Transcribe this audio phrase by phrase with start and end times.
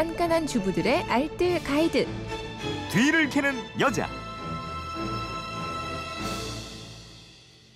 [0.00, 2.06] 깐깐한 주부들의 알뜰 가이드.
[2.90, 4.08] 뒤를 캐는 여자.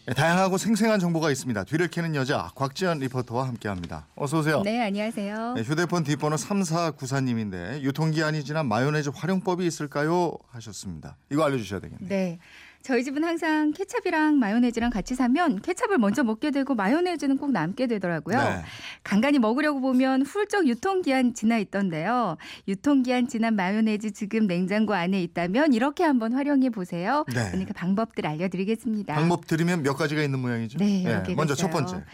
[0.06, 1.64] 네, 다양하고 생생한 정보가 있습니다.
[1.64, 4.06] 뒤를 캐는 여자 곽지연 리포터와 함께합니다.
[4.14, 4.62] 어서 오세요.
[4.62, 5.52] 네, 안녕하세요.
[5.52, 10.32] 네, 휴대폰 뒷번호 3494님인데 유통기한이 지난 마요네즈 활용법이 있을까요?
[10.48, 11.18] 하셨습니다.
[11.30, 12.08] 이거 알려주셔야 되겠네요.
[12.08, 12.38] 네.
[12.84, 18.36] 저희 집은 항상 케찹이랑 마요네즈랑 같이 사면 케찹을 먼저 먹게 되고 마요네즈는 꼭 남게 되더라고요.
[18.36, 18.62] 네.
[19.02, 22.36] 간간히 먹으려고 보면 훌쩍 유통기한 지나 있던데요.
[22.68, 27.24] 유통기한 지난 마요네즈 지금 냉장고 안에 있다면 이렇게 한번 활용해 보세요.
[27.34, 27.48] 네.
[27.48, 29.14] 그러니까 방법들 알려드리겠습니다.
[29.14, 30.78] 방법 들으면 몇 가지가 있는 모양이죠?
[30.78, 31.86] 네, 개가 먼저 첫 있어요.
[31.86, 32.04] 번째.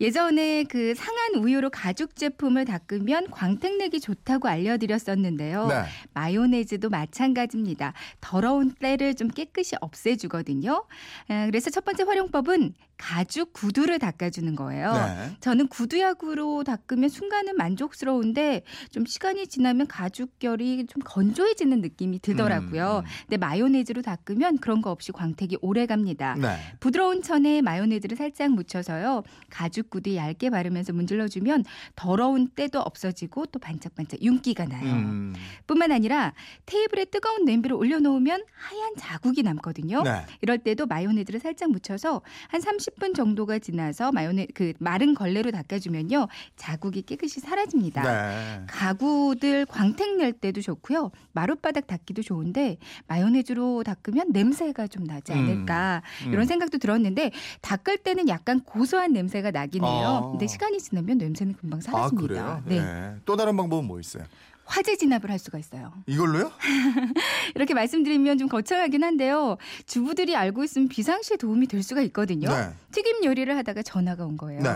[0.00, 5.66] 예전에 그 상한 우유로 가죽 제품을 닦으면 광택 내기 좋다고 알려드렸었는데요.
[5.68, 5.84] 네.
[6.12, 7.94] 마요네즈도 마찬가지입니다.
[8.20, 10.84] 더러운 때를 좀 깨끗이 없애주거든요.
[11.28, 14.92] 아, 그래서 첫 번째 활용법은 가죽 구두를 닦아주는 거예요.
[14.92, 15.36] 네.
[15.40, 23.02] 저는 구두약으로 닦으면 순간은 만족스러운데 좀 시간이 지나면 가죽결이 좀 건조해지는 느낌이 들더라고요.
[23.04, 23.10] 음.
[23.22, 26.36] 근데 마요네즈로 닦으면 그런 거 없이 광택이 오래 갑니다.
[26.40, 26.56] 네.
[26.80, 29.22] 부드러운 천에 마요네즈를 살짝 묻혀서요.
[29.50, 34.94] 가죽 구두에 얇게 바르면서 문질러주면 더러운 때도 없어지고 또 반짝반짝 윤기가 나요.
[34.94, 35.34] 음.
[35.66, 36.32] 뿐만 아니라
[36.66, 40.02] 테이블에 뜨거운 냄비를 올려놓으면 하얀 자국이 남거든요.
[40.02, 40.24] 네.
[40.40, 47.02] 이럴 때도 마요네즈를 살짝 묻혀서 한 30분 정도가 지나서 마요네 그 마른 걸레로 닦아주면요 자국이
[47.02, 48.02] 깨끗이 사라집니다.
[48.02, 48.64] 네.
[48.66, 51.10] 가구들 광택 낼 때도 좋고요.
[51.32, 55.38] 마룻바닥 닦기도 좋은데 마요네즈로 닦으면 냄새가 좀 나지 음.
[55.38, 56.32] 않을까 음.
[56.32, 60.08] 이런 생각도 들었는데 닦을 때는 약간 고소한 냄새가 나긴 해요.
[60.24, 60.30] 아.
[60.30, 62.26] 근데 시간이 지나면 냄새는 금방 아 사라집니다.
[62.26, 62.62] 그래요?
[62.64, 62.80] 네.
[62.80, 63.16] 네.
[63.24, 64.24] 또 다른 방법은 뭐 있어요?
[64.66, 65.92] 화재 진압을 할 수가 있어요.
[66.06, 66.50] 이걸로요?
[67.54, 69.56] 이렇게 말씀드리면 좀 거창하긴 한데요.
[69.86, 72.48] 주부들이 알고 있으면 비상시에 도움이 될 수가 있거든요.
[72.48, 72.70] 네.
[72.92, 74.60] 튀김 요리를 하다가 전화가 온 거예요.
[74.60, 74.70] 네.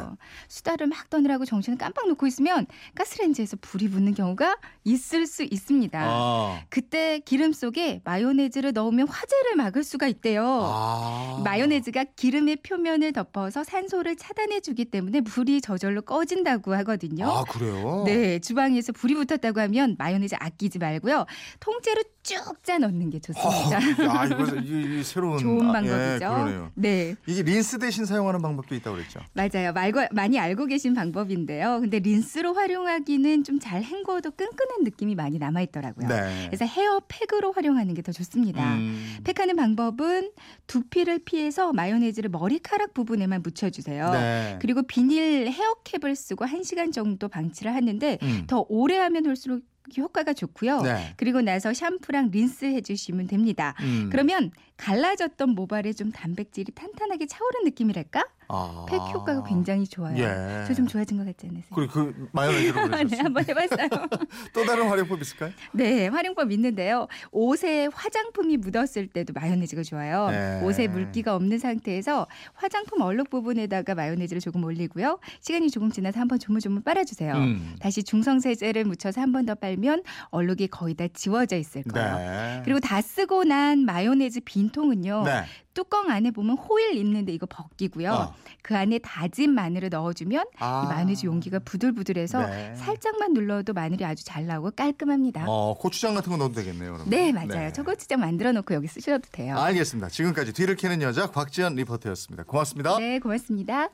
[0.49, 5.99] 수다를 막 떠느라고 정신을 깜빡 놓고 있으면 가스레인지에서 불이 붙는 경우가 있을 수 있습니다.
[6.01, 6.61] 아.
[6.69, 10.45] 그때 기름 속에 마요네즈를 넣으면 화재를 막을 수가 있대요.
[10.47, 11.43] 아.
[11.45, 17.29] 마요네즈가 기름의 표면을 덮어서 산소를 차단해 주기 때문에 불이 저절로 꺼진다고 하거든요.
[17.29, 18.05] 아 그래요?
[18.07, 21.27] 네, 주방에서 불이 붙었다고 하면 마요네즈 아끼지 말고요.
[21.61, 23.79] 통째로 쭉 짜 넣는 게 좋습니다.
[23.79, 26.47] 아, 야, 이거 이, 이 새로운 좋은 아, 방법이죠.
[26.49, 26.71] 예.
[26.75, 29.21] 네, 이게 린스 대신 사용하는 방법도 있다고 그랬죠.
[29.33, 29.73] 맞아요.
[29.73, 31.81] 말고 많이 알고 계신 방법인데요.
[31.81, 36.09] 근데 린스로 활용하기는 좀 잘 헹궈도 끈끈한 느낌이 많이 남아 있더라고요.
[36.09, 36.47] 네.
[36.49, 38.75] 그래서 헤어 팩으로 활용하는 게 더 좋습니다.
[38.77, 39.19] 음.
[39.25, 40.31] 팩하는 방법은
[40.67, 44.11] 두피를 피해서 마요네즈를 머리카락 부분에만 묻혀 주세요.
[44.13, 44.59] 네.
[44.61, 48.45] 그리고 비닐 헤어캡을 쓰고 1시간 정도 방치를 하는데 음.
[48.47, 49.61] 더 오래 하면 할수록
[49.97, 50.83] 효과가 좋고요.
[50.83, 51.15] 네.
[51.17, 53.75] 그리고 나서 샴푸랑 린스 해주시면 됩니다.
[53.81, 54.09] 음.
[54.11, 58.25] 그러면 갈라졌던 모발에 좀 단백질이 탄탄하게 차오른 느낌이랄까?
[58.53, 58.87] 아.
[58.89, 60.17] 팩 효과가 굉장히 좋아요.
[60.19, 60.65] 예.
[60.67, 61.69] 저 좀 좋아진 것 같지 않으세요?
[61.75, 63.17] 그리고 그 마요네즈로 네.
[63.19, 63.89] 한번 해봤어요.
[64.55, 65.51] 또 다른 활용법 있을까요?
[65.73, 67.07] 네, 활용법 있는데요.
[67.33, 70.29] 옷에 화장품이 묻었을 때도 마요네즈가 좋아요.
[70.31, 70.61] 네.
[70.65, 75.19] 옷에 물기가 없는 상태에서 화장품 얼룩 부분에다가 마요네즈를 조금 올리고요.
[75.41, 77.35] 시간이 조금 지나서 한번 조물조물 빨아주세요.
[77.35, 77.77] 음.
[77.81, 82.17] 다시 중성세제를 묻혀서 한 번 더 빨면 얼룩이 거의 다 지워져 있을 거예요.
[82.19, 82.63] 네.
[82.65, 85.23] 그리고 다 쓰고 난 마요네즈 빈통은요.
[85.25, 85.45] 네.
[85.75, 88.11] 뚜껑 안에 보면 호일 있는데 이거 벗기고요.
[88.13, 88.35] 어.
[88.63, 90.83] 그 안에 다진 마늘을 넣어주면 아.
[90.85, 92.75] 이 마요네즈 용기가 부들부들해서 네.
[92.75, 95.45] 살짝만 눌러도 마늘이 아주 잘 나오고 깔끔합니다.
[95.47, 96.93] 어, 고추장 같은 거 넣어도 되겠네요.
[96.93, 97.11] 그러면.
[97.11, 97.49] 네, 맞아요.
[97.49, 97.73] 네.
[97.73, 99.57] 초고추장 만들어 놓고 여기 쓰셔도 돼요.
[99.59, 100.09] 알겠습니다.
[100.09, 102.45] 지금까지 뒤를 캐는 여자 곽지연 리포터였습니다.
[102.45, 102.99] 고맙습니다.
[102.99, 103.91] 네, 고맙습니다.